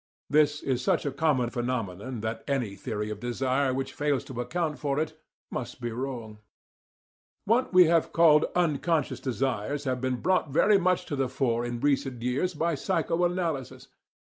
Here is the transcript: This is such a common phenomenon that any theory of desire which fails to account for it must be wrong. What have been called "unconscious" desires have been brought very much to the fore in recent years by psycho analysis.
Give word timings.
This 0.31 0.63
is 0.63 0.81
such 0.81 1.05
a 1.05 1.11
common 1.11 1.51
phenomenon 1.51 2.21
that 2.21 2.43
any 2.47 2.75
theory 2.75 3.11
of 3.11 3.19
desire 3.19 3.71
which 3.71 3.93
fails 3.93 4.23
to 4.23 4.41
account 4.41 4.79
for 4.79 4.99
it 4.99 5.13
must 5.51 5.79
be 5.79 5.91
wrong. 5.91 6.39
What 7.45 7.65
have 7.65 7.71
been 7.71 8.11
called 8.11 8.45
"unconscious" 8.55 9.19
desires 9.19 9.83
have 9.83 10.01
been 10.01 10.15
brought 10.15 10.49
very 10.49 10.79
much 10.79 11.05
to 11.05 11.15
the 11.15 11.29
fore 11.29 11.63
in 11.63 11.81
recent 11.81 12.23
years 12.23 12.55
by 12.55 12.73
psycho 12.73 13.23
analysis. 13.25 13.89